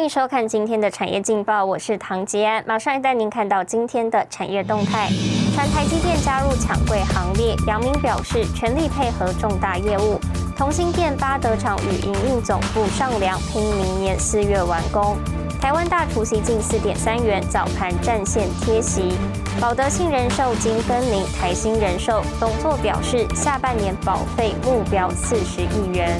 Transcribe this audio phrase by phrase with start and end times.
[0.00, 5.10] 欢迎收看今天的产业劲报，我是唐吉安，马上带您看到今天的产业动态。
[5.54, 10.18] 传台积电加入抢柜行列，杨明表示全力配合重大业务。
[10.56, 15.18] 同心电八德厂与营运总部上梁，拼明年四月完工。
[15.60, 16.96] 台湾大除息近四点。
[16.96, 19.12] 三元，早盘战线贴息。
[19.60, 26.18] 保德信人寿经更名台新人寿，董座表示下半年保费目标四十亿元。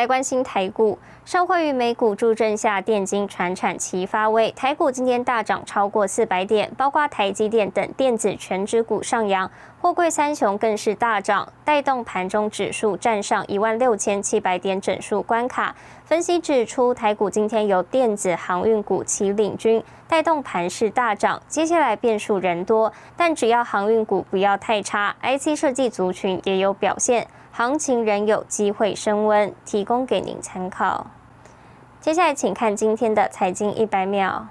[0.00, 15.76] 来关心台股，受惠于美股助阵下，电金传产齐发威，台股今天大涨超过四百点，包括台积电等电子全指股上扬，货柜三雄更是大涨，带动盘中指数站上一万六千七百点整数关卡。
[16.06, 21.42] 分析指出，台股今天由电子航运股齐领军，带动盘势大涨。
[21.46, 27.28] 接下来变数人多，但只要航运股不要太差，IC 设计族群也有表现。
[27.52, 31.08] 行情仍有机会升温，提供给您参考。
[32.00, 34.46] 接下来，请看今天的财经一百秒。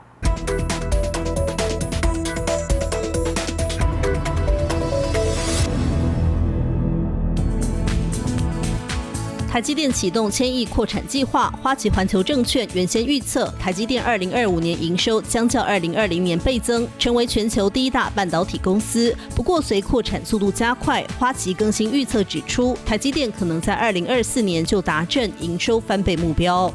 [9.59, 19.13] 台积电启动千亿扩产计划，花旗环球证券原先预测台积电二零二五年营收将较二零二零年倍增，成为全球第一大半导体公司。
[19.35, 26.73] 不过，随扩产速度加快，花旗更新预测指出，台积电可能在二零二四年就达阵营收翻倍目标。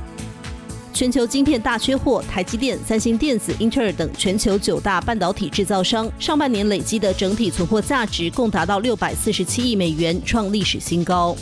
[0.92, 11.34] 全球晶片大缺货，台积电、三星电子、英特尔等全球九大半导体制造商上半年累积的整体存货价值共达到六百四十七亿美元，创历史新高。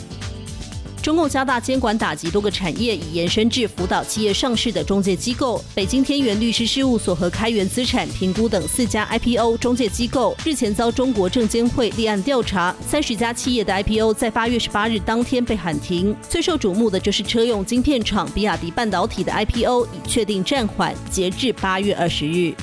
[1.03, 5.61] 中共加大监管打击多个产业，已延伸至辅导企业上市的中介机构。
[5.75, 16.15] 北京天元律师事务所和开源资产评估等四家 IPO 中介机构日前遭中国证监会立案调查，三十家企业的 IPO 在八月十八日当天被喊停。
[16.29, 22.53] 最受瞩目的就是车用晶片厂比亚迪半导体的 IPO 已确定暂缓，截至八月二十日。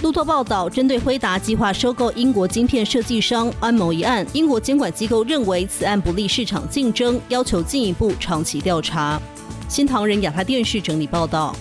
[0.00, 9.20] 路透报道，针对辉达计划收购英国晶片设计商安谋一案，英国监管机构认为此案不利市场竞争，要求进一步长期调查。
[9.68, 11.54] 新唐人亚太电视整理报道。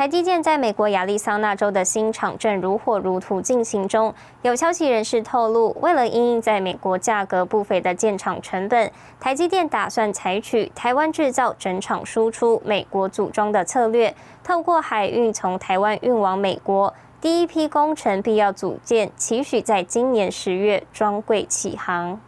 [0.00, 4.14] 台积电在美国亚利桑那州的新厂正如火如荼进行中。
[4.40, 8.90] 有消息人士透露，为了因应在美国价格不菲的建厂成本，
[9.20, 16.94] 台积电打算采取台湾制造、整厂输出、美国组装的策略，透过海运从台湾运往美国。
[17.20, 22.18] 第一批工程必要组件，期许在今年十月装柜起航。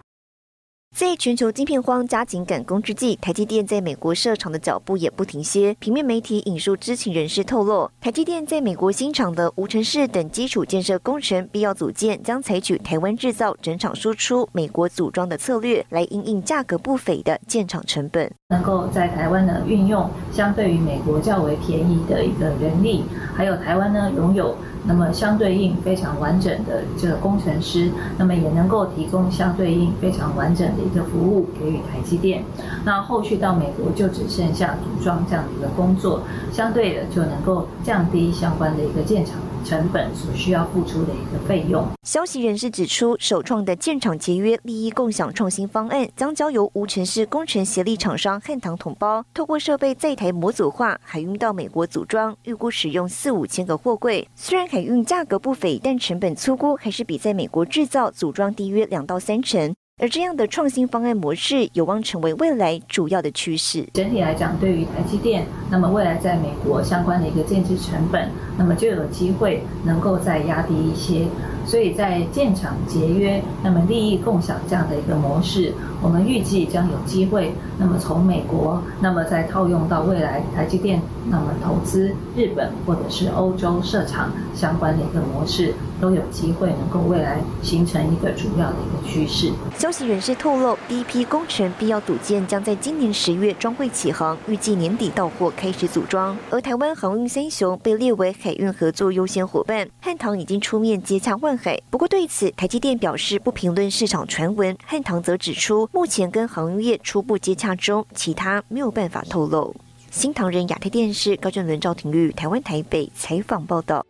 [0.95, 5.75] 在全球晶片荒加紧赶工之际，台积电在美国设厂的脚步也不停歇。
[5.81, 18.31] 平面媒体引述知情人士透露，台积电在美国新厂的无尘室等基础建设工程必要组件，将采取台湾制造、整厂输出、美国组装的策略，来应应价格不菲的建厂成本。
[18.51, 23.03] 能够在台湾呢运用相对于美国较为便宜的一个人力，
[23.35, 24.55] 还有台湾呢拥有。
[24.85, 32.43] 那么相对应非常完整的这个工程师，那么也能够提供相对应非常完整的一个服务给予台积电。
[32.85, 36.23] 那后续到美国就只剩下组装这样的一个工作，
[36.53, 39.37] 相对的就能够降低相关的一个建厂。
[39.65, 41.87] 成本所需要付出的一个费用。
[42.03, 54.29] 消息人士指出，首创的建厂节约利益共享创新方案将交由无尘室工程协力厂商汉唐统包，透过设备在台模组化，海运到美国组装，预估使用四五千个货柜。
[54.35, 59.75] 虽然海运价格不菲，但成本粗估还是比在美国制造组装低约两到三成。
[60.01, 63.87] 而这样的创新方案模式有望成为未来主要的趋势。
[63.93, 71.27] 整体来讲，对于台积电，那么未来在美国相关的一个建制成本，那么就有机会能够再压低一些。
[71.65, 75.73] 所以在建厂节约、那么利益共享这样的一个模式，
[76.03, 85.73] 我们预计将有机会，那么从美国，那么再套用到未来台积电，那么投资日本或者是欧洲设厂相关的一个模式。
[86.03, 89.53] 都有机会能够未来形成一个主要的一个趋势。
[89.79, 96.37] 消息人士透露，第一批工程必要组件将在今年十月装柜起航，预计年底到货开始组装。
[96.51, 101.81] 而台湾航运三雄被列为海运合作优先伙伴，汉唐已经出面接洽万海。
[101.89, 109.73] 不过对此，台积电表示不评论市场传闻，汉唐则指出目前跟航运业初步接洽中，其他没有办法透露。
[110.11, 114.05] 新唐人亚太电视高俊伦、赵廷玉，台湾台北采访报道。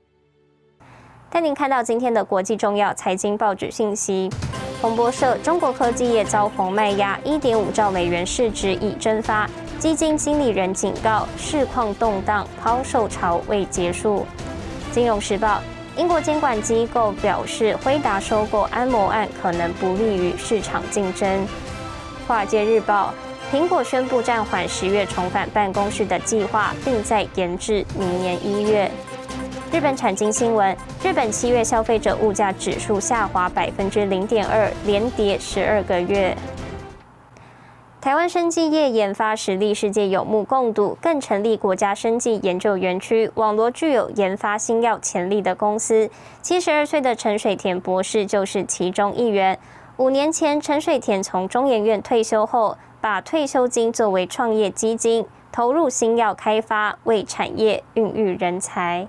[1.33, 4.29] 带您看到今天的国际重要财经报纸信息。
[4.83, 9.49] 彭博社：中国科技业遭逢卖压，一点五兆美元市值已蒸发。
[9.79, 14.27] 基金经理人警告，市况动荡，抛售潮未结束。
[14.91, 15.63] 金融时报：
[15.97, 21.49] 英国监管机构表示，辉达收购安谋案可能不利于市场竞争。
[22.29, 23.15] 华尔街日报：
[23.51, 28.91] 苹果宣布暂缓十月重返办公室的计划，并在延至明年一月。
[29.73, 36.37] 日本产经新闻：日本七月消费者物价指数下滑百分之零点二，连跌十二个月。
[37.99, 46.11] 台湾生技业研发实力世界有目共睹，更成立国家生技研究园区，网罗具有研发新药潜力的公司。
[46.43, 49.59] 七十二岁的陈水田博士就是其中一员。
[49.97, 59.09] 五年前，陈水田从中研院退休后，把退休金作为创业基金，投入新药开发，为产业孕育人才。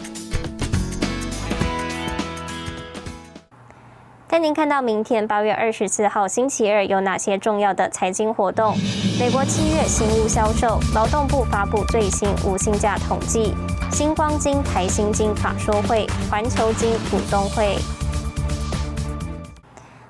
[4.31, 8.73] 带您看到明天八月二十四号星期二有哪些重要的财经活动？
[9.19, 13.53] 美国七月新屋销售，劳动部发布最新无薪假统计。
[13.91, 17.75] 星光金、台新金法说会、环球金股东会。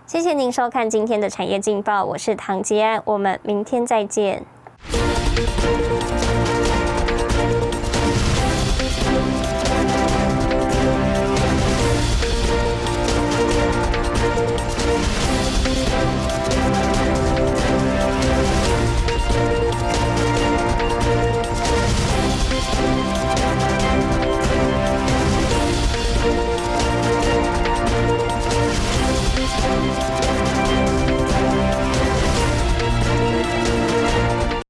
[0.05, 4.45] 谢谢您收看今天的产业劲报，我是唐吉安，我们明天再见。